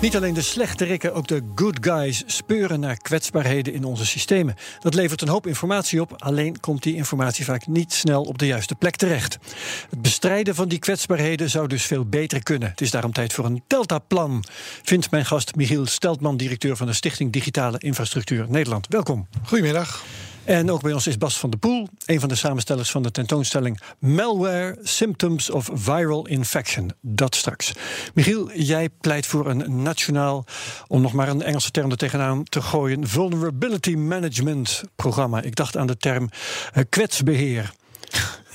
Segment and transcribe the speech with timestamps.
[0.00, 4.54] Niet alleen de slechterikken, ook de good guys speuren naar kwetsbaarheden in onze systemen.
[4.80, 8.46] Dat levert een hoop informatie op, alleen komt die informatie vaak niet snel op de
[8.46, 9.38] juiste plek terecht.
[9.90, 12.68] Het bestrijden van die kwetsbaarheden zou dus veel beter kunnen.
[12.70, 14.44] Het is daarom tijd voor een Delta-plan,
[14.82, 18.86] vindt mijn gast Michiel Steltman, directeur van de Stichting Digitale Infrastructuur Nederland.
[18.88, 19.26] Welkom.
[19.44, 20.04] Goedemiddag.
[20.46, 23.10] En ook bij ons is Bas van der Poel, een van de samenstellers van de
[23.10, 26.90] tentoonstelling Malware Symptoms of Viral Infection.
[27.00, 27.72] Dat straks.
[28.14, 30.44] Michiel, jij pleit voor een nationaal,
[30.86, 35.42] om nog maar een Engelse term er tegenaan te gooien, Vulnerability Management programma.
[35.42, 36.28] Ik dacht aan de term
[36.74, 37.72] uh, kwetsbeheer.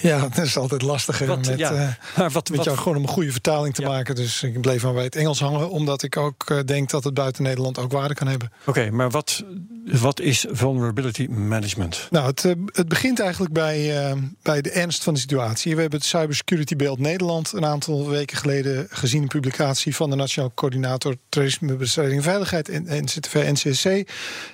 [0.02, 2.98] Ja, dat is altijd lastiger Wat, met, ja, eh, maar wat, met wat- jou gewoon
[2.98, 4.16] om een goede vertaling te maken.
[4.16, 7.14] Dus ik bleef maar bij het Engels hangen, omdat ik ook eh, denk dat het
[7.14, 8.52] buiten Nederland ook waarde kan hebben.
[8.66, 9.44] Oké, maar wat,
[9.86, 12.08] wat is vulnerability management?
[12.10, 15.76] Nou, het, eh, het begint eigenlijk bij, bij de ernst van de situatie.
[15.76, 19.22] We hebben het Cybersecurity Beeld Nederland een aantal weken geleden gezien.
[19.22, 24.10] Een publicatie van de Nationaal Coördinator Terrorisme, Bestrijding en Veiligheid, en NCTV, NCSC.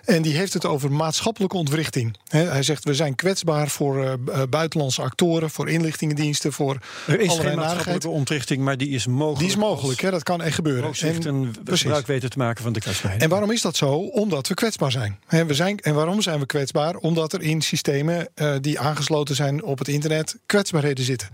[0.05, 2.17] En die heeft het over maatschappelijke ontwrichting.
[2.27, 4.17] Hij zegt we zijn kwetsbaar voor
[4.49, 9.39] buitenlandse actoren, voor inlichtingendiensten, voor Er is allerlei geen maatschappelijke ontrichting, maar die is mogelijk.
[9.39, 10.95] Die is mogelijk, hè, dat kan echt gebeuren.
[10.95, 13.21] Zich En- een gebruik weten te maken van de kwetsbaarheid.
[13.23, 13.93] En waarom is dat zo?
[13.95, 15.19] Omdat we kwetsbaar zijn.
[15.25, 16.95] Hè, we zijn en waarom zijn we kwetsbaar?
[16.95, 21.29] Omdat er in systemen eh, die aangesloten zijn op het internet kwetsbaarheden zitten.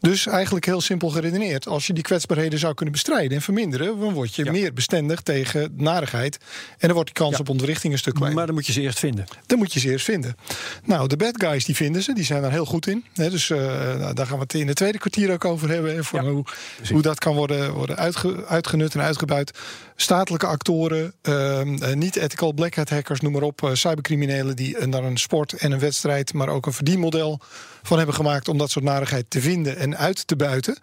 [0.00, 1.66] Dus eigenlijk heel simpel geredeneerd.
[1.66, 4.50] Als je die kwetsbaarheden zou kunnen bestrijden en verminderen, dan word je Ja.
[4.52, 6.36] meer bestendig tegen narigheid.
[6.70, 7.38] En dan wordt die kans Ja.
[7.40, 8.36] op ontwrichting een stuk kleiner.
[8.38, 9.24] Maar dan moet je ze eerst vinden.
[9.46, 10.36] Dan moet je ze eerst vinden.
[10.84, 13.04] Nou, de bad guys die vinden ze, die zijn daar heel goed in.
[13.14, 13.58] Dus eh,
[13.98, 16.04] nou, daar gaan we het in de tweede kwartier ook over hebben.
[16.04, 16.44] Van Ja, hoe,
[16.90, 19.58] hoe dat kan worden, worden uitge- uitgenut en uitgebuit.
[19.96, 23.62] Statelijke actoren, ehm, eh, niet-ethical black hat hackers, noem maar op.
[23.62, 27.40] eh, cybercriminelen die daar een sport en een wedstrijd, maar ook een verdienmodel
[27.82, 30.78] van hebben gemaakt om dat soort narigheid te vinden en uit te buiten.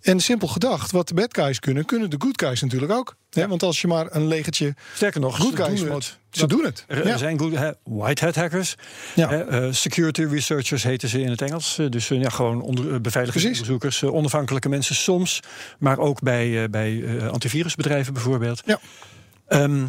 [0.00, 3.16] En simpel gedacht, wat de bad guys kunnen, kunnen de good guys natuurlijk ook.
[3.30, 6.38] Hè, want als je maar een legertje Sterker nog, good ze guys doen moet, het.
[6.38, 6.84] ze doen het.
[6.88, 7.16] Er, Ja.
[7.16, 8.74] zijn good, white hat hackers,
[9.14, 9.32] Ja.
[9.32, 11.78] eh, security researchers heten ze in het Engels.
[11.78, 15.40] Eh, dus eh, ja, gewoon onder, beveiligingsonderzoekers, onafhankelijke mensen soms,
[15.78, 18.62] maar ook bij, bij antivirusbedrijven bijvoorbeeld.
[18.64, 18.80] Ja.
[19.48, 19.86] Ehm,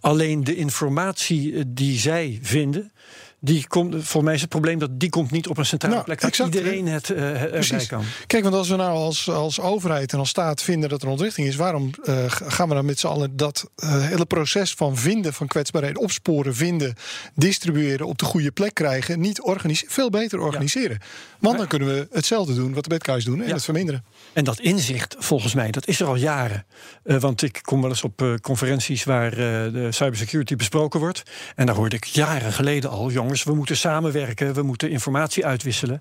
[0.00, 2.92] alleen de informatie die zij vinden,
[3.40, 6.06] die komt, voor mij is het probleem dat die komt niet op een centrale Nou,
[6.06, 7.86] plek exact, iedereen het eh, erbij Precies.
[7.86, 8.04] kan.
[8.26, 11.46] Kijk, want als we nou als, als overheid en als staat vinden dat er ontwrichting
[11.46, 15.32] is, waarom eh, gaan we dan met z'n allen dat eh, hele proces van vinden
[15.32, 16.94] van kwetsbaarheden, opsporen, vinden,
[17.34, 20.98] distribueren, op de goede plek krijgen, niet organiseren, veel beter organiseren?
[21.38, 23.54] Want dan kunnen we hetzelfde doen wat de guys doen en Ja.
[23.54, 24.04] het verminderen.
[24.32, 26.66] En dat inzicht, volgens mij, dat is er al jaren.
[27.02, 29.38] Eh, want ik kom wel eens op eh, conferenties waar eh,
[29.72, 31.22] de cybersecurity besproken wordt.
[31.54, 36.00] En daar hoorde ik jaren geleden al, jongens, we moeten samenwerken, we moeten informatie uitwisselen.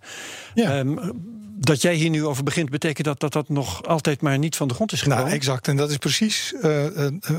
[0.53, 0.77] Ja.
[0.77, 0.95] Ehm,
[1.61, 4.67] dat jij hier nu over begint, betekent dat dat dat nog altijd maar niet van
[4.67, 5.23] de grond is gekomen?
[5.23, 5.67] Nou, exact.
[5.67, 6.53] En dat is precies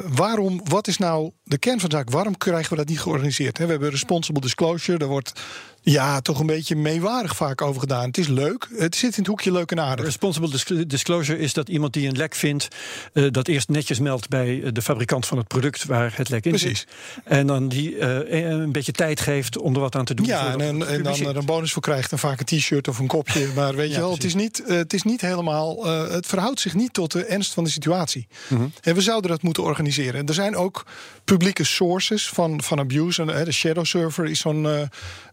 [0.09, 2.11] waarom, wat is nou de kern van de zaak?
[2.11, 3.59] Waarom krijgen we dat niet georganiseerd?
[3.59, 5.41] We hebben responsible disclosure, daar wordt
[5.83, 8.07] ja, toch een beetje meewarig vaak over gedaan.
[8.07, 10.05] Het is leuk, het zit in het hoekje leuk en aardig.
[10.05, 12.69] Responsible dis- disclosure is dat iemand die een lek vindt,
[13.13, 16.45] eh, dat eerst netjes meldt bij eh, de fabrikant van het product waar het lek
[16.45, 16.79] in Precies.
[16.79, 16.89] zit.
[17.25, 20.27] En dan die eh, een beetje tijd geeft om er wat aan te doen.
[20.27, 22.99] Ja, en, en, en dan er een bonus voor krijgt en vaak een t-shirt of
[22.99, 23.49] een kopje.
[23.61, 25.87] Maar weet je wel, het is, niet, het is niet helemaal.
[25.87, 28.27] het verhoudt zich niet tot de ernst van de situatie.
[28.49, 28.67] Mhm.
[28.81, 30.27] En we zouden dat moeten organiseren.
[30.27, 30.87] Er zijn ook
[31.25, 33.23] publieke sources van, van abuse.
[33.23, 34.65] En, de Shadow Server is zo'n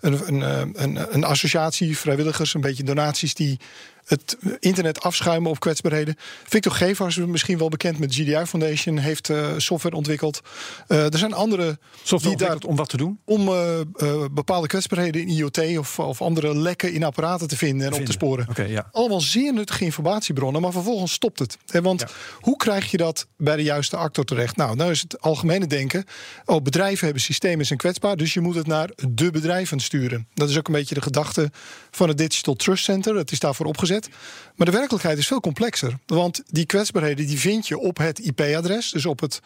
[0.01, 3.59] een, een, eh, een, een associatie, vrijwilligers, een beetje donaties die
[4.07, 6.15] het internet afschuimen op kwetsbaarheden.
[6.43, 10.41] Victor Gevers, misschien wel bekend met GDI Foundation, heeft eh, software ontwikkeld.
[10.87, 13.19] Eh, er zijn andere Software die daar om wat te doen?
[13.25, 13.79] om eh,
[14.31, 18.11] bepaalde kwetsbaarheden in IoT of, of andere lekken in apparaten te vinden en op te
[18.11, 18.45] sporen.
[18.49, 18.89] Oké, ja.
[18.91, 21.57] Allemaal zeer nuttige informatiebronnen, maar vervolgens stopt het.
[21.65, 22.07] Hè, want Ja.
[22.39, 24.55] hoe krijg je dat bij de juiste actor terecht?
[24.55, 26.05] Nou, nou is het algemene denken.
[26.45, 30.27] Oh, bedrijven hebben systemen zijn kwetsbaar, dus je moet het naar de bedrijven sturen.
[30.33, 31.51] Dat is ook een beetje de gedachte
[31.91, 33.13] van het Digital Trust Center.
[33.13, 33.96] Dat is daarvoor opgezet.
[34.55, 35.97] Maar de werkelijkheid is veel complexer.
[36.05, 39.41] Want die kwetsbaarheden die vind je op het IP-adres, dus op het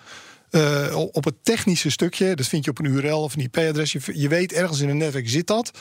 [0.52, 2.36] uh, op het technische stukje.
[2.36, 3.92] Dat vind je op een URL of een IP-adres.
[3.92, 5.72] Je, je weet ergens in een netwerk zit dat.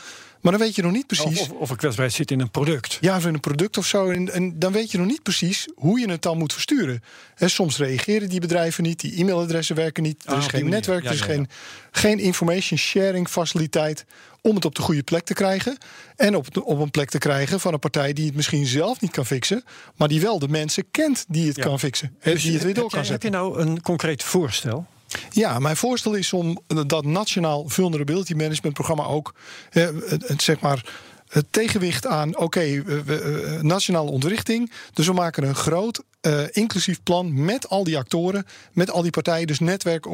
[0.40, 1.40] Maar dan weet je nog niet precies.
[1.40, 2.98] Of, of een kwetsbaarheid zit in een product.
[3.00, 4.10] Ja, of in een product of zo.
[4.10, 7.02] En, en dan weet je nog niet precies hoe je het dan moet versturen.
[7.34, 10.24] He, soms reageren die bedrijven niet, die e-mailadressen werken niet.
[10.26, 11.48] Er is ah, geen netwerk, er is geen,
[11.90, 14.04] geen information sharing faciliteit
[14.42, 15.78] om het op de goede plek te krijgen.
[16.16, 19.10] En op, op een plek te krijgen van een partij die het misschien zelf niet
[19.10, 19.64] kan fixen,
[19.96, 22.16] maar die wel de mensen kent die het kan fixen.
[22.22, 23.32] Dus die het weer door kan zetten.
[23.32, 24.86] Heb je nou een concreet voorstel?
[25.30, 29.34] Ja, mijn voorstel is om dat Nationaal Vulnerability Management programma ook,
[29.70, 29.88] eh,
[30.36, 30.84] zeg maar,
[31.30, 32.82] het tegenwicht aan, oké,
[33.60, 34.72] nationale ontrichting.
[34.92, 39.10] Dus we maken een groot uh, inclusief plan met al die actoren, met al die
[39.10, 39.46] partijen.
[39.46, 40.06] Dus netwerk,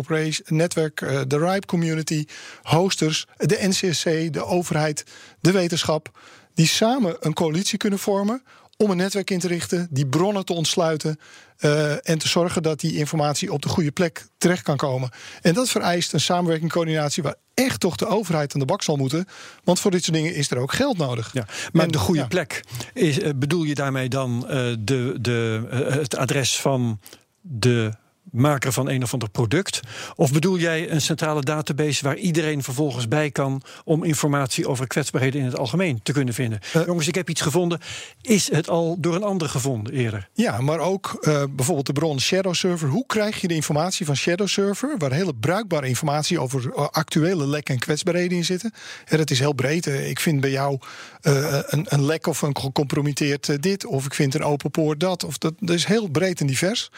[0.48, 2.24] netwerk uh, de RIPE community,
[2.62, 5.04] hosters, de NCSC, de overheid,
[5.40, 6.18] de wetenschap.
[6.54, 8.42] Die samen een coalitie kunnen vormen
[8.76, 11.18] om een netwerk in te richten, die bronnen te ontsluiten
[11.60, 15.10] uh, en te zorgen dat die informatie op de goede plek terecht kan komen.
[15.42, 18.96] En dat vereist een samenwerking, coördinatie waar echt toch de overheid aan de bak zal
[18.96, 19.26] moeten.
[19.64, 21.32] Want voor dit soort dingen is er ook geld nodig.
[21.32, 22.60] Ja, maar de goede plek,
[22.92, 27.00] is, uh, bedoel je daarmee dan uh, de, de, het adres van
[27.40, 27.92] de
[28.32, 29.80] maker van een of ander product?
[30.14, 35.40] Of bedoel jij een centrale database waar iedereen vervolgens bij kan om informatie over kwetsbaarheden
[35.40, 36.60] in het algemeen te kunnen vinden?
[36.76, 37.80] Uh, Jongens, ik heb iets gevonden.
[38.20, 40.28] Is het al door een ander gevonden eerder?
[40.32, 42.88] Ja, maar ook uh, bijvoorbeeld de bron Shadow Server.
[42.88, 47.46] Hoe krijg je de informatie van Shadow Server, waar hele bruikbare informatie over eh, actuele
[47.46, 48.72] lekken en kwetsbaarheden in zitten?
[49.08, 49.86] Ja, dat is heel breed.
[49.86, 50.78] Ik vind bij jou
[51.22, 55.24] uh, een, een, lek of een gecompromitteerd dit, of ik vind een open poort dat.
[55.24, 56.90] Of dat, dat is heel breed en divers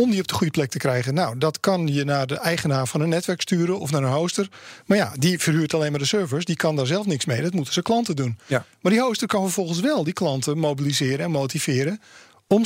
[0.00, 1.14] om die op de goede plek te krijgen.
[1.14, 4.48] Nou, dat kan je naar de eigenaar van een netwerk sturen of naar een hoster.
[4.86, 6.44] Maar ja, die verhuurt alleen maar de servers.
[6.44, 7.42] Die kan daar zelf niks mee.
[7.42, 8.38] Dat moeten zijn klanten doen.
[8.46, 8.64] Ja.
[8.80, 12.00] Maar die hoster kan vervolgens wel die klanten mobiliseren en motiveren.
[12.46, 12.62] Om,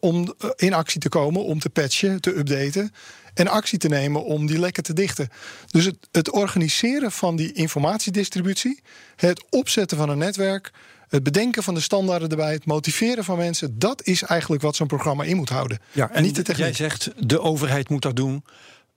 [0.00, 2.92] om eh, in actie te komen, om te patchen, te updaten.
[3.34, 5.28] En actie te nemen om die lekken te dichten.
[5.70, 8.80] Dus het, het organiseren van die informatiedistributie,
[9.16, 10.72] het opzetten van een netwerk
[11.14, 14.86] het bedenken van de standaarden erbij, het motiveren van mensen, dat is eigenlijk wat zo'n
[14.86, 15.78] programma in moet houden.
[15.92, 16.66] Ja, en, niet de techniek.
[16.66, 18.44] Jij zegt de overheid moet dat doen.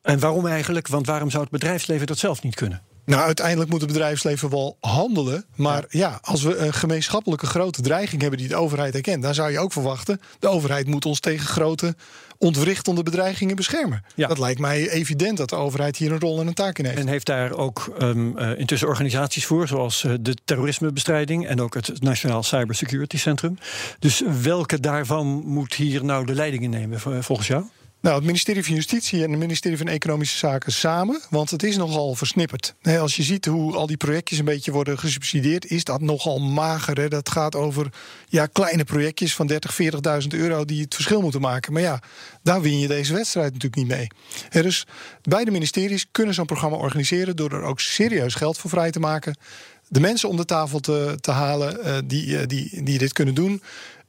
[0.02, 0.88] En waarom eigenlijk?
[0.88, 2.82] Want waarom zou het bedrijfsleven dat zelf niet kunnen?
[3.08, 5.46] Nou, uiteindelijk moet het bedrijfsleven wel handelen.
[5.56, 6.20] Maar ja.
[6.22, 9.72] als we een gemeenschappelijke grote dreiging hebben die de overheid herkent, dan zou je ook
[9.72, 11.96] verwachten: de overheid moet ons tegen grote
[12.38, 14.04] ontwrichtende bedreigingen beschermen.
[14.16, 14.28] Ja.
[14.28, 16.98] Dat lijkt mij evident dat de overheid hier een rol en een taak in heeft.
[16.98, 21.74] En heeft daar ook um, uh, intussen organisaties voor, zoals uh, de terrorismebestrijding en ook
[21.74, 23.58] het Nationaal Cybersecurity Centrum.
[24.00, 27.64] Dus welke daarvan moet hier nou de leiding in nemen volgens jou?
[28.08, 31.78] Nou, het ministerie van Justitie en het ministerie van Economische Zaken samen, want het is
[31.78, 32.76] nogal versnipperd.
[33.00, 37.00] Als je ziet hoe al die projectjes een beetje worden gesubsidieerd, is dat nogal mager.
[37.00, 37.08] Hè?
[37.08, 37.88] Dat gaat over
[38.28, 39.78] ja, kleine projectjes van 30,
[40.22, 41.74] 40.000 euro die het verschil moeten maken.
[41.74, 42.02] Maar ja,
[42.44, 44.08] daar win je deze wedstrijd natuurlijk niet mee.
[44.64, 44.86] Dus
[45.22, 49.38] beide ministeries kunnen zo'n programma organiseren door er ook serieus geld voor vrij te maken.
[49.90, 53.34] De mensen om de tafel te, te halen uh, die, uh, die, die dit kunnen
[53.34, 53.62] doen.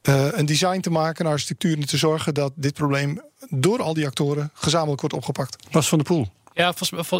[0.03, 3.93] Uh, een design te maken, een architectuur en te zorgen dat dit probleem door al
[3.93, 5.71] die actoren gezamenlijk wordt opgepakt.
[5.71, 6.27] Bas van de Poel.
[6.59, 6.73] Ja,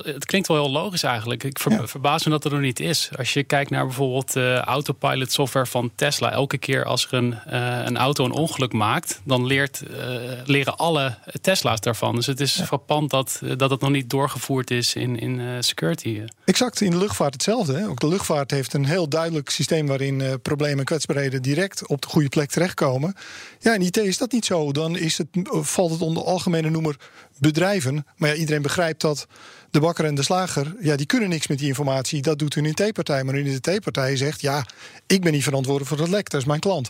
[0.03, 1.43] het klinkt wel heel logisch eigenlijk.
[1.43, 3.09] Ik verbaas me dat er nog niet is.
[3.17, 6.31] Als je kijkt naar bijvoorbeeld de uh, autopilot software van Tesla.
[6.31, 9.97] Elke keer als er een, uh, een auto een ongeluk maakt, dan leert, uh,
[10.45, 12.15] leren alle Tesla's daarvan.
[12.15, 12.65] Dus het is ja.
[12.65, 16.21] frappant dat, dat het nog niet doorgevoerd is in, in security.
[16.45, 17.73] Exact, in de luchtvaart hetzelfde.
[17.73, 17.87] Hè?
[17.87, 22.07] Ook de luchtvaart heeft een heel duidelijk systeem waarin problemen en kwetsbaarheden direct op de
[22.07, 23.15] goede plek terechtkomen.
[23.59, 24.71] Ja, in IT is dat niet zo.
[24.71, 26.95] Dan is het, valt het onder algemene noemer
[27.39, 28.05] bedrijven.
[28.15, 29.27] Maar ja, iedereen begrijpt dat
[29.71, 32.21] de bakker en de slager, ja, die kunnen niks met die informatie.
[32.21, 33.23] Dat doet hun IT-partij.
[33.23, 34.65] Maar hun IT-partij zegt, ja,
[35.07, 36.29] ik ben niet verantwoordelijk voor het lek.
[36.29, 36.89] Dat is mijn klant.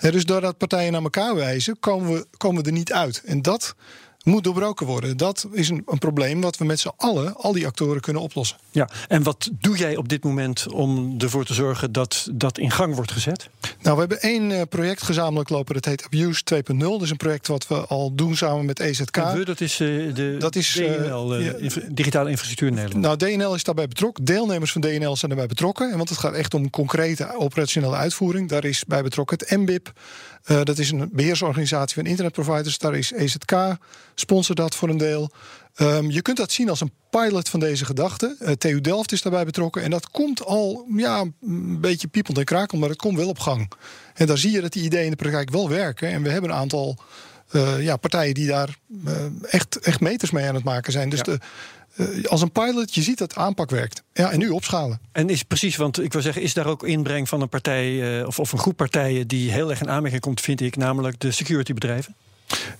[0.00, 3.22] dus doordat partijen naar elkaar wijzen, komen we, komen we er niet uit.
[3.24, 3.74] En dat
[4.24, 5.16] moet doorbroken worden.
[5.16, 8.56] Dat is een, een, probleem wat we met z'n allen, al die actoren, kunnen oplossen.
[8.70, 12.70] Ja, en wat doe jij op dit moment om ervoor te zorgen dat dat in
[12.70, 13.48] gang wordt gezet?
[13.82, 16.76] Nou, we hebben één uh, project gezamenlijk lopen, dat heet Abuse 2.0.
[16.76, 19.16] Dat is een project wat we al doen samen met EZK.
[19.16, 23.20] We, dat is uh, de dat is, DNL, uh, eh, ja, Digitale Infrastructuur Nederland.
[23.20, 24.24] Nou, DNL is daarbij betrokken.
[24.24, 25.96] Deelnemers van DNL zijn daarbij betrokken.
[25.96, 28.48] Want het gaat echt om concrete operationele uitvoering.
[28.48, 29.92] Daar is bij betrokken het MBIP.
[30.46, 32.78] Uh, dat is een beheersorganisatie van internetproviders.
[32.78, 33.52] Daar is EZK,
[34.14, 35.30] sponsor dat voor een deel.
[35.76, 38.36] Um, je kunt dat zien als een pilot van deze gedachte.
[38.40, 39.82] Uh, TU Delft is daarbij betrokken.
[39.82, 43.38] En dat komt al ja, een beetje piepend en krakend, maar het komt wel op
[43.38, 43.72] gang.
[44.14, 46.08] En daar zie je dat die ideeën in de praktijk wel werken.
[46.08, 46.98] En we hebben een aantal
[47.52, 48.76] uh, ja, partijen die daar
[49.42, 51.08] echt, echt meters mee aan het maken zijn.
[51.08, 51.24] Dus ja.
[51.24, 51.38] de,
[51.96, 54.02] uh, als een pilot, je ziet dat aanpak werkt.
[54.12, 55.00] Ja, en nu opschalen.
[55.12, 58.26] En is precies, want ik wil zeggen, is daar ook inbreng van een partij uh,
[58.26, 61.30] of, of een groep partijen die heel erg in aanmerking komt, vind ik, namelijk de
[61.30, 62.16] securitybedrijven?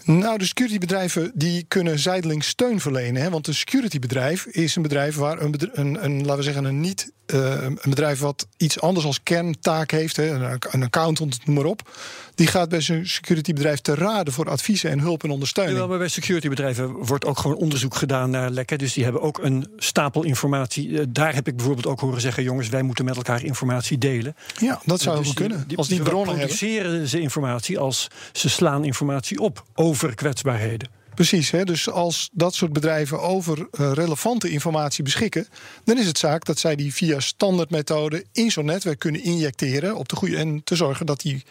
[0.04, 3.22] Nou, de securitybedrijven die kunnen zijdelings steun verlenen.
[3.22, 3.30] Hè?
[3.30, 7.12] Want een securitybedrijf is een bedrijf waar een, een, een laten we zeggen, een niet
[7.34, 10.28] uh, een bedrijf wat iets anders als kerntaak heeft, hè,
[10.70, 11.90] een accountant, noem maar op,
[12.34, 15.78] die gaat bij zijn securitybedrijf te raden voor adviezen en hulp en ondersteuning.
[15.78, 18.78] Ja, maar bij securitybedrijven wordt ook gewoon onderzoek gedaan naar lekken.
[18.78, 20.98] Dus die hebben ook een stapel informatie.
[20.98, 24.36] Eh, daar heb ik bijvoorbeeld ook horen zeggen: jongens, wij moeten met elkaar informatie delen.
[24.58, 25.64] Ja, dat zou dus wel kunnen.
[25.68, 30.88] Die, als die bronnen produceren ze informatie als ze slaan informatie op over kwetsbaarheden.
[31.14, 31.64] Precies, hè?
[31.64, 35.48] dus als dat soort bedrijven over uh, relevante informatie beschikken,
[35.84, 40.08] dan is het zaak dat zij die via standaardmethoden in zo'n netwerk kunnen injecteren op
[40.08, 41.44] de goede en te zorgen dat die,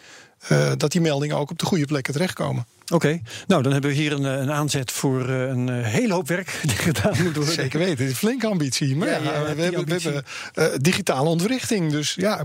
[0.48, 2.66] uh, dat die meldingen ook op de goede plekken terechtkomen.
[2.92, 6.28] Oké, nou dan hebben we hier een, eh, een aanzet voor uh, een hele hoop
[6.28, 7.54] werk die gedaan moet worden.
[7.54, 8.96] Zeker weten, het is een flinke ambitie.
[8.96, 12.44] Maar ja, ja, ja we, hebben, we, hebben, uh, digitale ontwrichting, dus ja,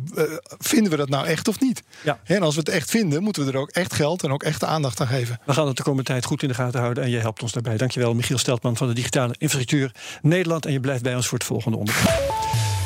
[0.59, 1.83] vinden we dat nou echt of niet?
[2.03, 2.19] Ja.
[2.23, 4.63] En als we het echt vinden, moeten we er ook echt geld en ook echt
[4.63, 5.39] aandacht aan geven.
[5.45, 7.51] We gaan het de komende tijd goed in de gaten houden en je helpt ons
[7.51, 7.77] daarbij.
[7.77, 10.65] Dankjewel, Michiel Steltman van de Digitale Infrastructuur Nederland.
[10.65, 12.44] En je blijft bij ons voor het volgende onderwerp.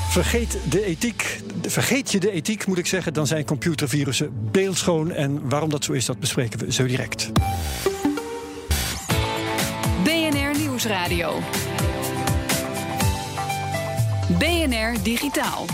[0.10, 1.42] Vergeet de ethiek.
[1.62, 5.12] Vergeet je de ethiek, moet ik zeggen, dan zijn computervirussen beeldschoon.
[5.12, 7.32] En waarom dat zo is, dat bespreken we zo direct.
[10.04, 11.39] BNR Nieuwsradio.
[14.38, 15.66] BNR Digitaal.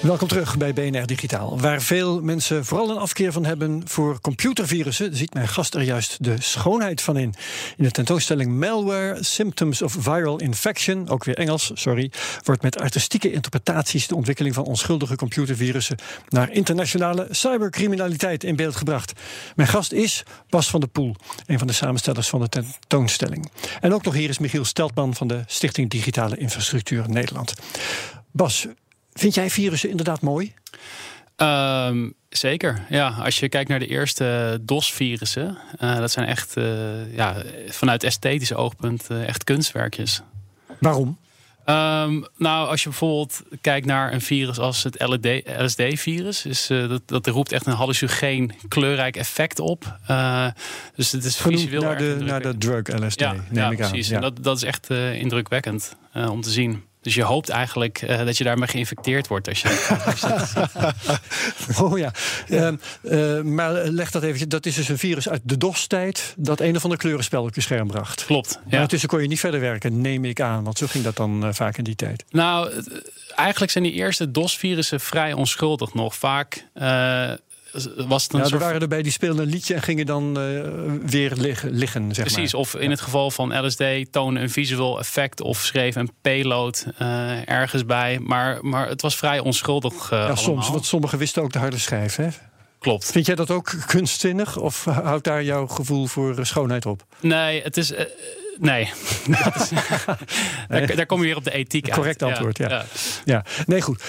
[0.00, 1.60] Welkom terug bij BNR Digitaal.
[1.60, 6.24] Waar veel mensen vooral een afkeer van hebben voor computervirussen, ziet mijn gast er juist
[6.24, 7.34] de schoonheid van in.
[7.76, 12.10] In de tentoonstelling Malware, Symptoms of Viral Infection, ook weer Engels, sorry,
[12.42, 19.12] wordt met artistieke interpretaties de ontwikkeling van onschuldige computervirussen naar internationale cybercriminaliteit in beeld gebracht.
[19.56, 21.16] Mijn gast is Bas van der Poel,
[21.46, 23.50] een van de samenstellers van de tentoonstelling.
[23.80, 27.54] En ook nog hier is Michiel Steltman van de Stichting Digitale Infrastructuur Nederland.
[28.32, 28.66] Bas,
[29.12, 30.54] Vind jij virussen inderdaad mooi?
[31.42, 33.08] Um, zeker, ja.
[33.08, 38.54] Als je kijkt naar de eerste DOS-virussen, uh, dat zijn echt uh, ja, vanuit esthetisch
[38.54, 40.22] oogpunt uh, echt kunstwerkjes.
[40.78, 41.18] Waarom?
[41.66, 45.04] Um, nou, als je bijvoorbeeld kijkt naar een virus als het
[45.58, 49.98] LSD-virus, is dat, dat roept echt een hallucinogeen kleurrijk effect op.
[50.94, 53.20] dus het is visueel naar de, naar de drug LSD.
[53.20, 54.06] Ja, neem ja ik precies.
[54.06, 54.20] Aan.
[54.20, 54.26] Ja.
[54.26, 56.84] En dat, dat is echt indrukwekkend om te zien.
[57.00, 59.48] Dus je hoopt eigenlijk uh, dat je daarmee geïnfecteerd wordt.
[59.48, 59.68] Als je,
[60.06, 62.12] als je oh ja.
[62.48, 62.74] ja.
[63.02, 64.48] Uh, maar leg dat even.
[64.48, 66.34] Dat is dus een virus uit de DOS-tijd.
[66.36, 68.24] dat een of ander kleurenspel op je scherm bracht.
[68.24, 68.52] Klopt.
[68.52, 68.60] Ja.
[68.70, 70.64] Maar intussen kon je niet verder werken, neem ik aan.
[70.64, 72.24] Want zo ging dat dan uh, vaak in die tijd.
[72.30, 72.82] Nou,
[73.34, 76.14] eigenlijk zijn die eerste DOS-virussen vrij onschuldig nog.
[76.14, 76.66] Vaak
[78.06, 78.52] was het een ja, soort...
[78.52, 80.62] er waren erbij die speelden een liedje en gingen dan uh,
[81.06, 82.60] weer liggen, liggen zeg Precies, maar.
[82.60, 87.48] of in het geval van LSD tonen een visual effect of schreef een payload uh,
[87.48, 88.18] ergens bij.
[88.18, 90.10] Maar, maar het was vrij onschuldig.
[90.12, 92.16] Uh, ja, soms, want sommigen wisten ook de harde schijf.
[92.16, 92.28] Hè?
[92.78, 93.12] Klopt.
[93.12, 97.04] Vind jij dat ook kunstzinnig of houdt daar jouw gevoel voor schoonheid op?
[97.20, 97.92] Nee, het is.
[98.58, 98.88] Nee,
[100.68, 101.94] daar, daar, kom je weer op de ethiek uit.
[101.94, 102.68] Correct antwoord, ja.
[102.68, 102.84] ja.
[103.24, 103.44] ja.
[103.66, 104.02] Nee, goed.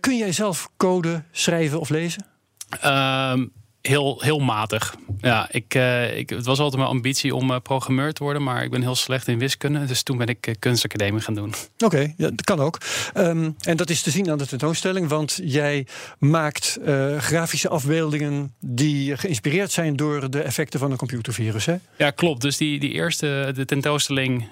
[0.00, 2.35] kun jij zelf code schrijven of lezen?
[2.84, 3.52] Um,
[3.86, 4.94] heel, heel matig.
[5.20, 8.62] Ja, ik, uh, ik, het was altijd mijn ambitie om uh, programmeur te worden, maar
[8.62, 9.84] ik ben heel slecht in wiskunde.
[9.84, 11.54] Dus toen ben ik uh, kunstacademie gaan doen.
[11.74, 12.78] Oké, okay, ja, dat kan ook.
[13.16, 15.86] Um, en dat is te zien aan de tentoonstelling, want jij
[16.18, 16.78] maakt
[17.18, 21.66] grafische afbeeldingen die geïnspireerd zijn door de effecten van een computervirus.
[21.66, 21.76] Hè?
[21.98, 22.40] Ja, klopt.
[22.40, 24.48] Dus die, die eerste, de tentoonstelling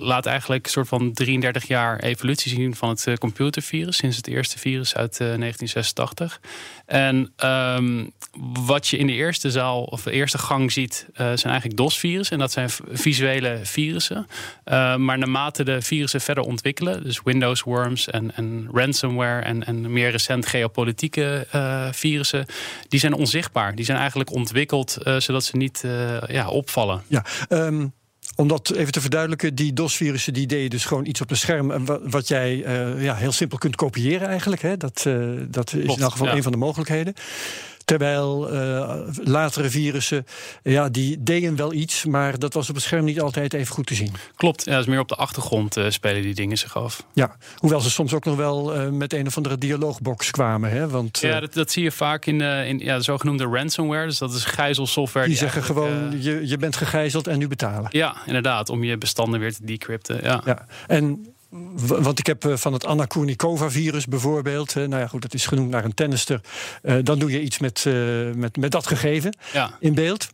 [0.00, 4.58] laat eigenlijk een soort van 33 jaar evolutie zien van het computervirus, sinds het eerste
[4.58, 6.40] virus uit 1986.
[6.86, 8.12] En um,
[8.66, 12.34] wat je in de eerste zaal of de eerste gang ziet, uh, zijn eigenlijk DOS-virussen.
[12.34, 14.26] En dat zijn visuele virussen.
[14.64, 19.92] Uh, maar naarmate de virussen verder ontwikkelen, dus Windows worms en, en ransomware en, en
[19.92, 22.46] meer recent geopolitieke uh, virussen,
[22.88, 23.74] die zijn onzichtbaar.
[23.74, 25.84] Die zijn eigenlijk ontwikkeld zodat ze niet
[26.26, 27.02] ja, opvallen.
[27.08, 27.92] Ja, um
[28.36, 31.86] om dat even te verduidelijken, die DOS-virussen die deden dus gewoon iets op een scherm
[32.02, 34.62] wat jij uh, ja, heel simpel kunt kopiëren eigenlijk.
[34.62, 34.76] Hè?
[34.76, 36.34] Dat, uh, dat is Klopt, in elk geval ja.
[36.34, 37.14] een van de mogelijkheden.
[37.84, 40.26] Terwijl uh, latere virussen,
[40.62, 43.86] ja, die deden wel iets, maar dat was op het scherm niet altijd even goed
[43.86, 44.12] te zien.
[44.36, 47.06] Klopt, ja, dus meer op de achtergrond uh, spelen die dingen zich af.
[47.12, 50.70] Ja, hoewel ze soms ook nog wel uh, met een of andere dialoogbox kwamen.
[50.70, 50.88] Hè?
[50.88, 54.06] Want, ja, dat, dat zie je vaak in, in ja, de zogenoemde ransomware.
[54.06, 55.26] Dus dat is gijzelsoftware.
[55.26, 57.88] Die, die zeggen gewoon, je, je bent gegijzeld en nu betalen.
[57.90, 60.22] Ja, inderdaad, om je bestanden weer te decrypten.
[60.22, 60.42] Ja.
[60.44, 60.66] ja.
[60.86, 61.33] En
[61.86, 64.74] want ik heb van het Anna Kournikova-virus bijvoorbeeld.
[64.74, 66.40] nou ja, goed, dat is genoemd naar een tennister.
[66.82, 67.94] Uh, dan doe je iets met, uh,
[68.34, 69.76] met, met dat gegeven ja.
[69.80, 70.28] in beeld.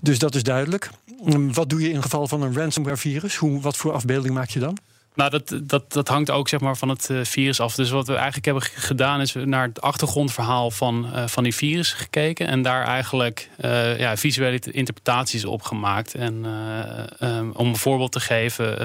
[0.00, 0.90] Dus dat is duidelijk.
[1.26, 3.36] Um, wat doe je in geval van een ransomware-virus?
[3.36, 4.78] Hoe, wat voor afbeelding maak je dan?
[5.14, 7.74] Nou, dat, dat, dat hangt ook zeg maar, van het uh, virus af.
[7.74, 11.92] Dus wat we eigenlijk hebben gedaan is naar het achtergrondverhaal van, uh, van die virus
[11.92, 12.46] gekeken.
[12.46, 16.14] En daar eigenlijk uh, ja, visuele interpretaties op gemaakt.
[16.14, 16.44] En
[17.20, 18.78] um, om een voorbeeld te geven.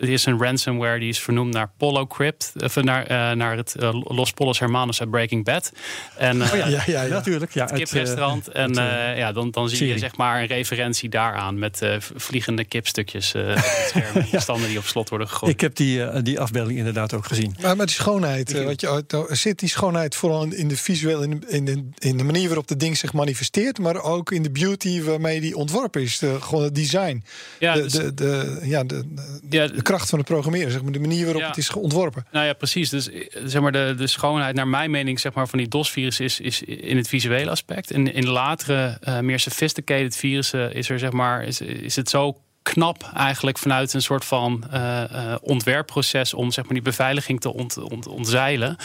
[0.00, 2.52] er is een ransomware die is vernoemd naar Polo Crypt.
[2.62, 5.72] Of naar, naar het Los Polos Hermanos uit Breaking Bad.
[6.16, 7.54] En, oh ja, ja, ja, natuurlijk.
[7.54, 8.48] Ja, het kiprestaurant.
[8.48, 8.74] en
[9.16, 11.58] ja, dan, dan zie je zeg maar een referentie daaraan.
[11.58, 11.82] Met
[12.16, 14.26] vliegende kipstukjes op het scherm.
[14.32, 14.40] ja.
[14.40, 17.56] Standen die op slot worden ik heb die, uh, die afbeelding inderdaad ook gezien.
[17.60, 21.30] Maar met die schoonheid, uh, wat je, zit die schoonheid vooral in de visueel, in
[21.30, 24.50] de, in, de, in de manier waarop de ding zich manifesteert, maar ook in de
[24.50, 26.18] beauty waarmee die ontworpen is.
[26.18, 27.24] De, gewoon het design.
[27.58, 29.04] Ja, de, dus, de, de, ja, de,
[29.50, 32.26] ja, de kracht van het programmeren, zeg maar, de manier waarop het is ontworpen.
[32.32, 32.88] Nou ja, precies.
[32.90, 33.08] Dus
[33.44, 36.62] zeg maar, de, de schoonheid, naar mijn mening, zeg maar, van die DOS-virus is, is
[36.62, 37.90] in het visuele aspect.
[37.90, 42.36] En in latere, uh, meer sophisticated virussen is er, zeg maar, is, is het zo
[42.62, 47.52] knap eigenlijk vanuit een soort van uh, uh, ontwerpproces om zeg maar, die beveiliging te
[47.52, 48.76] ont, ont, ontzeilen.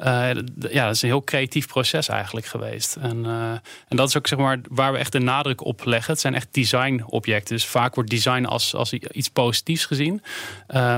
[0.00, 0.30] Uh,
[0.70, 2.96] ja, dat is een heel creatief proces eigenlijk geweest.
[2.96, 3.26] En,
[3.88, 6.12] en dat is ook zeg maar, waar we echt de nadruk op leggen.
[6.12, 7.54] Het zijn echt designobjecten.
[7.54, 10.22] Dus vaak wordt design als, als iets positiefs gezien.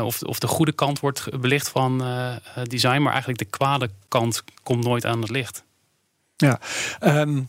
[0.02, 2.04] of, of de goede kant wordt belicht van
[2.62, 5.64] design, maar eigenlijk de kwade kant komt nooit aan het licht.
[6.36, 6.60] Ja,
[7.00, 7.48] um,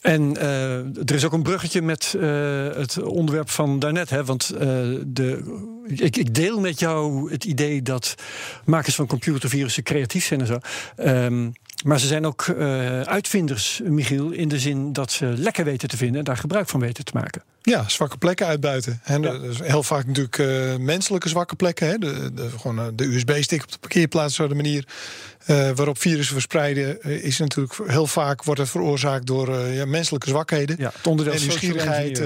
[0.00, 4.10] en uh, er is ook een bruggetje met uh, het onderwerp van daarnet.
[4.10, 4.24] Hè?
[4.24, 4.60] Want uh,
[5.06, 8.14] de, ik, ik, deel met jou het idee dat
[8.64, 10.58] makers van computervirussen creatief zijn en zo.
[10.96, 11.52] Um,
[11.84, 12.54] maar ze zijn ook
[13.04, 16.80] uitvinders, Michiel, in de zin dat ze lekker weten te vinden en daar gebruik van
[16.80, 17.42] weten te maken.
[17.66, 19.00] Ja, zwakke plekken uitbuiten.
[19.04, 19.38] En ja.
[19.62, 21.86] heel vaak natuurlijk uh, menselijke zwakke plekken.
[21.88, 21.98] Hè?
[21.98, 24.86] De, de, gewoon uh, de USB-stick op de parkeerplaats, zo de manier
[25.46, 30.76] uh, waarop virussen verspreiden, is natuurlijk heel vaak wordt het veroorzaakt door ja, menselijke zwakheden.
[30.78, 32.22] Ja, het onderdeel en nieuwsgierigheid,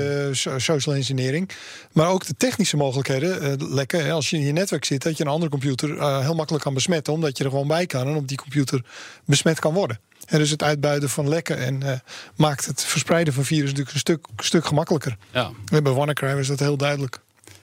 [0.57, 1.51] social engineering.
[1.93, 4.05] Maar ook de technische mogelijkheden lekken.
[4.05, 4.13] Hè?
[4.13, 7.13] Als je in je netwerk zit, dat je een andere computer heel makkelijk kan besmetten,
[7.13, 8.85] omdat je er gewoon bij kan en op die computer
[9.25, 9.99] besmet kan worden.
[10.31, 11.93] En dus het uitbuiten van lekken en uh,
[12.37, 15.17] maakt het verspreiden van virus natuurlijk een stuk, stuk gemakkelijker.
[15.31, 15.51] Ja.
[15.65, 17.21] Bij WannaCry is dat heel duidelijk.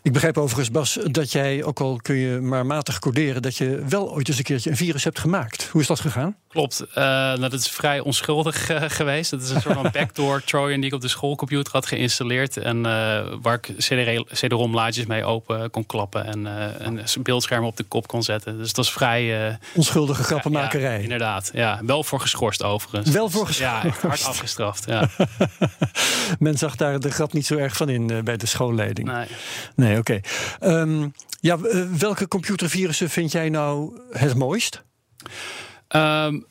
[0.08, 3.84] Ik begrijp overigens, Bas, dat jij, ook al kun je maar matig coderen, dat je
[3.90, 5.70] wel ooit eens een keertje een virus hebt gemaakt.
[5.72, 6.36] Hoe is dat gegaan?
[6.48, 6.82] Klopt.
[6.89, 9.32] Uh, nou, dat is vrij onschuldig uh, geweest.
[9.32, 12.58] Dat is een soort van backdoor Trojan die ik op de schoolcomputer had geïnstalleerd.
[12.58, 12.84] En uh,
[13.41, 13.74] waar ik
[14.32, 16.26] CD-ROM-laadjes mee open kon klappen.
[16.26, 16.46] En
[16.86, 18.58] een beeldscherm op de kop kon zetten.
[18.58, 19.58] Dus dat was vrij...
[19.76, 20.98] Onschuldige grappenmakerij.
[20.98, 21.52] Ja, inderdaad.
[21.54, 23.10] Ja, wel voor geschorst overigens.
[23.10, 23.84] Wel voor geschorst?
[23.84, 24.86] Ja, hard afgestraft.
[24.88, 25.10] Ja.
[26.39, 29.12] Men zag daar de grap niet zo erg van in bij de schoolleiding.
[29.12, 29.28] Nee.
[29.76, 30.21] Nee, oké.
[30.60, 30.79] Okay.
[30.79, 31.60] Um, ja,
[31.97, 34.83] welke computervirussen vind jij nou het mooist?
[35.89, 36.45] Um,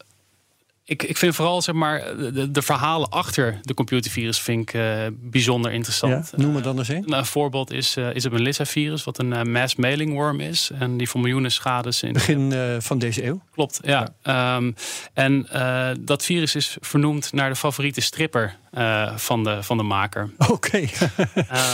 [0.85, 5.07] ik, ik vind vooral zeg maar, de, de verhalen achter de computervirus vind ik uh,
[5.13, 6.33] bijzonder interessant.
[6.37, 7.05] Ja, noem me dan eens een.
[7.11, 10.71] Uh, een voorbeeld is, uh, is het Melissa-virus, wat een mass mailing worm is.
[10.79, 12.13] En die voor miljoenen schades in.
[12.13, 13.43] Begin van deze eeuw.
[13.53, 14.09] Klopt, ja.
[14.23, 14.57] ja.
[14.57, 14.75] Um,
[15.13, 15.47] en
[16.01, 18.57] dat virus is vernoemd naar de favoriete stripper
[19.17, 20.31] van, de, van de maker.
[20.39, 20.53] Oké.
[20.53, 20.91] Okay.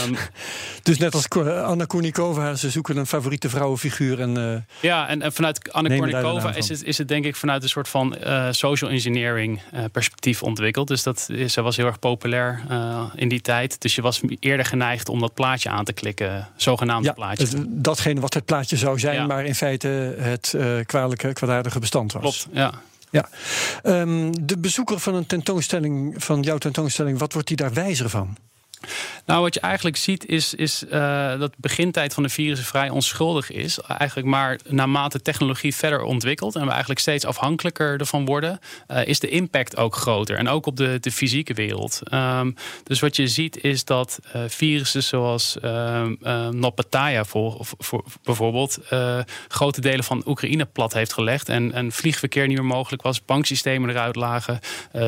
[0.05, 0.17] um,
[0.83, 1.29] dus net als
[1.63, 4.19] Anna Kournikova, ze zoeken een favoriete vrouwenfiguur.
[4.21, 7.69] En, ja, en, en vanuit Anna Kournikova is het, is het denk ik vanuit een
[7.69, 8.15] soort van
[8.51, 9.61] social engineering
[9.91, 10.87] perspectief ontwikkeld.
[10.87, 12.61] Dus dat is, was heel erg populair
[13.15, 13.81] in die tijd.
[13.81, 17.45] Dus je was eerder geneigd om dat plaatje aan te klikken, zogenaamde ja, plaatje.
[17.45, 19.25] Het, datgene wat het plaatje zou zijn, ja.
[19.25, 22.21] maar in feite het kwalijke, kwaadaardige bestand was.
[22.21, 22.73] Klopt, ja.
[23.13, 23.29] Ja.
[23.83, 28.37] Um, de bezoeker van een tentoonstelling, van jouw tentoonstelling, wat wordt die daar wijzer van?
[29.25, 30.91] Nou, wat je eigenlijk ziet is, is uh,
[31.39, 33.79] dat de begintijd van de virussen vrij onschuldig is.
[33.79, 38.59] Eigenlijk maar naarmate technologie verder ontwikkelt en we eigenlijk steeds afhankelijker ervan worden,
[38.91, 40.37] uh, is de impact ook groter.
[40.37, 42.01] En ook op de, de fysieke wereld.
[42.13, 45.57] Um, dus wat je ziet is dat uh, virussen zoals
[46.51, 48.79] Nopataya voor, voor, bijvoorbeeld
[49.47, 53.89] grote delen van Oekraïne plat heeft gelegd en, en vliegverkeer niet meer mogelijk was, banksystemen
[53.89, 54.59] eruit lagen,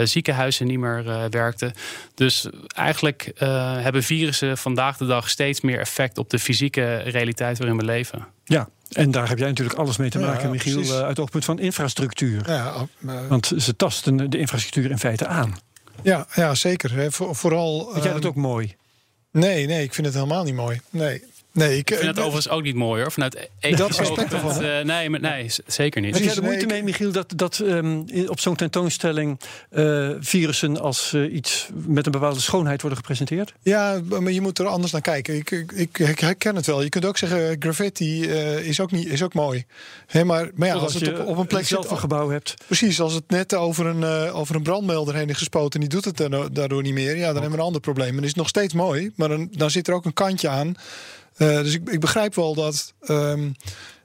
[0.03, 1.73] ziekenhuizen niet meer werkten.
[2.15, 3.31] Dus eigenlijk
[3.65, 8.27] hebben virussen vandaag de dag steeds meer effect op de fysieke realiteit waarin we leven.
[8.43, 11.19] Ja, en daar heb jij natuurlijk alles mee te maken, ja, Michiel, uh, uit het
[11.19, 12.49] oogpunt van infrastructuur.
[12.51, 15.57] Ja, uh, Want ze tasten de infrastructuur in feite aan.
[16.01, 16.93] Ja, ja zeker.
[16.93, 17.11] Hè.
[17.11, 17.89] vooral.
[17.91, 18.75] Vind jij dat ook mooi?
[19.31, 20.81] Nee, nee, ik vind het helemaal niet mooi.
[20.89, 21.23] Nee.
[21.55, 23.11] Nee, ik, ik vind het overigens ook niet mooi hoor.
[23.11, 24.63] Vanuit dat aspect ervan.
[24.63, 26.13] Uh, nee, maar, nee, zeker niet.
[26.13, 29.39] Heb jij er moeite mee, Michiel, dat, dat um, op zo'n tentoonstelling
[29.71, 33.53] uh, virussen als uh, iets met een bepaalde schoonheid worden gepresenteerd?
[33.61, 35.35] Ja, maar je moet er anders naar kijken.
[35.35, 36.81] Ik, ik, ik herken het wel.
[36.81, 39.65] Je kunt ook zeggen, graffiti is, ook niet, is ook mooi.
[40.07, 42.53] He, maar, maar ja, als, als het op, op, een plek zelf een gebouw hebt.
[42.65, 46.17] Precies, als het net over een, over een brandmelder heen is gespoten en die doet
[46.17, 48.17] het daardoor niet meer, ja, dan hebben we een ander probleem.
[48.17, 50.75] En is het nog steeds mooi, maar dan, dan zit er ook een kantje aan
[51.37, 52.93] dus ik, ik, begrijp wel dat.
[53.09, 53.55] Um,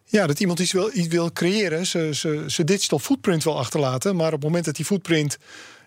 [0.04, 1.86] ja, dat iemand iets wil, iets wil creëren,
[2.50, 4.16] zijn digital footprint wil achterlaten.
[4.16, 5.38] Maar op het moment dat die footprint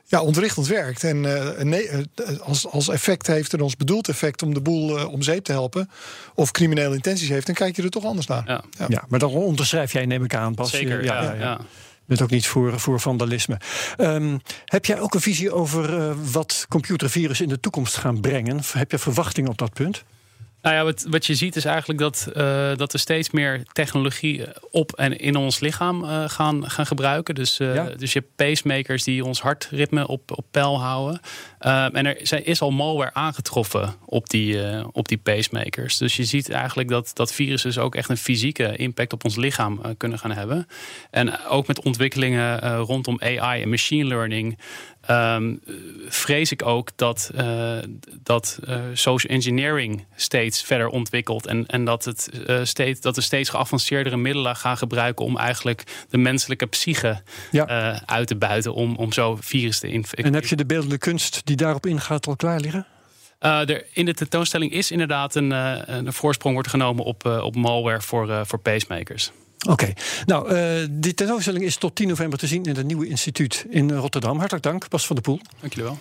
[0.06, 1.04] ja, ontrichtend werkt.
[1.04, 5.22] En uh, als, als effect heeft en als bedoeld effect om de boel uh, om
[5.22, 5.90] zeep te helpen.
[6.36, 8.44] of criminele intenties heeft, dan kijk je er toch anders naar.
[8.48, 8.86] Ja, ja.
[8.90, 10.70] ja maar dan onderschrijf jij, neem ik aan, Bas.
[10.70, 11.24] Zeker, ja.
[11.24, 11.60] ja, ja.
[12.06, 13.58] bent ook niet voor, voor vandalisme.
[13.98, 18.62] Um, heb jij ook een visie over uh, wat computervirussen in de toekomst gaan brengen?
[18.74, 20.04] Heb je verwachtingen op dat punt?
[20.64, 24.44] Nou ja, wat, wat je ziet is eigenlijk dat, uh, dat we steeds meer technologie
[24.72, 27.36] op en in ons lichaam uh, gaan, gaan gebruiken.
[27.36, 27.90] Dus, uh, ja.
[27.98, 31.20] dus je hebt pacemakers die ons hartritme op, op peil houden.
[31.94, 34.58] en er is al malware aangetroffen op die,
[34.92, 35.98] op die pacemakers.
[35.98, 39.82] Dus je ziet eigenlijk dat, dat virussen ook echt een fysieke impact op ons lichaam
[39.98, 40.68] kunnen gaan hebben.
[41.12, 44.58] En ook met ontwikkelingen rondom AI en machine learning.
[45.10, 45.62] Um,
[46.08, 47.78] vrees ik ook dat, uh,
[48.24, 51.48] dat uh, social engineering steeds verder ontwikkelt.
[51.48, 56.06] En, en dat, het, uh, steeds, dat we steeds geavanceerdere middelen gaan gebruiken om eigenlijk
[56.10, 58.02] de menselijke psyche ja.
[58.06, 58.74] uit te buiten.
[58.74, 60.26] Om, om zo virus te infecteren.
[60.26, 62.86] En heb je de beeldende kunst die daarop ingaat al klaar liggen?
[63.40, 68.46] er, in de tentoonstelling is inderdaad een, een voorsprong wordt genomen op, op malware voor,
[68.46, 69.32] voor pacemakers.
[69.70, 69.94] Oké,
[70.26, 73.92] nou, uh, die tentoonstelling is tot 10 november te zien in het nieuwe instituut in
[73.92, 74.38] Rotterdam.
[74.38, 75.40] Hartelijk dank, Bas van der Poel.
[75.60, 75.98] Dank jullie wel.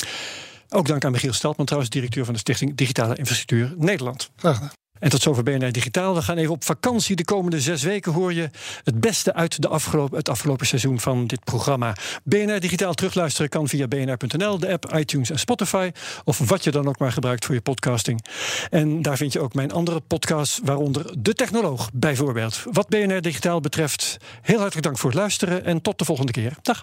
[0.69, 4.31] Ook dank aan Michiel Steltman, trouwens, directeur van de Stichting Digitale Infrastructuur Nederland.
[4.37, 4.82] Graag gedaan.
[5.03, 6.15] En tot zover BNR Digitaal.
[6.15, 7.17] We gaan even op vakantie.
[7.17, 8.51] De komende zes weken hoor je
[8.85, 11.97] het beste uit de afgelopen, het afgelopen seizoen van dit programma.
[12.25, 15.91] BNR Digitaal terugluisteren kan via bnr.nl, de app, iTunes en Spotify.
[16.25, 18.27] Of wat je dan ook maar gebruikt voor je podcasting.
[18.71, 22.65] En daar vind je ook mijn andere podcasts, waaronder De Technoloog bijvoorbeeld.
[22.73, 26.57] Wat BNR Digitaal betreft, heel hartelijk dank voor het luisteren en tot de volgende keer.
[26.63, 26.83] Dag.